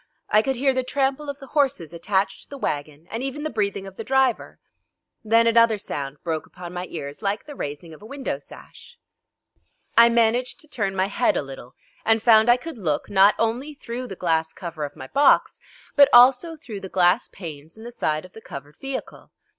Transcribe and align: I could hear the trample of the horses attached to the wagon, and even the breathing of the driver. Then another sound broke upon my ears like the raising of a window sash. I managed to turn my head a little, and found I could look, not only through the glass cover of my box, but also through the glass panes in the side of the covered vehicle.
I 0.31 0.41
could 0.41 0.55
hear 0.55 0.73
the 0.73 0.81
trample 0.81 1.29
of 1.29 1.37
the 1.37 1.45
horses 1.53 1.93
attached 1.93 2.41
to 2.41 2.49
the 2.49 2.57
wagon, 2.57 3.05
and 3.11 3.21
even 3.21 3.43
the 3.43 3.51
breathing 3.51 3.85
of 3.85 3.97
the 3.97 4.03
driver. 4.03 4.57
Then 5.23 5.45
another 5.45 5.77
sound 5.77 6.17
broke 6.23 6.47
upon 6.47 6.73
my 6.73 6.87
ears 6.89 7.21
like 7.21 7.45
the 7.45 7.53
raising 7.53 7.93
of 7.93 8.01
a 8.01 8.07
window 8.07 8.39
sash. 8.39 8.97
I 9.95 10.09
managed 10.09 10.59
to 10.61 10.67
turn 10.67 10.95
my 10.95 11.05
head 11.05 11.37
a 11.37 11.43
little, 11.43 11.75
and 12.03 12.19
found 12.23 12.49
I 12.49 12.57
could 12.57 12.79
look, 12.79 13.11
not 13.11 13.35
only 13.37 13.75
through 13.75 14.07
the 14.07 14.15
glass 14.15 14.53
cover 14.53 14.85
of 14.85 14.95
my 14.95 15.05
box, 15.05 15.59
but 15.95 16.09
also 16.11 16.55
through 16.55 16.79
the 16.79 16.89
glass 16.89 17.27
panes 17.27 17.77
in 17.77 17.83
the 17.83 17.91
side 17.91 18.25
of 18.25 18.33
the 18.33 18.41
covered 18.41 18.77
vehicle. 18.77 19.29